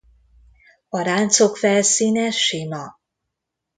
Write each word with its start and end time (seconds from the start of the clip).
A 0.89 1.01
ráncok 1.01 1.57
felszíne 1.57 2.29
sima. 2.31 2.97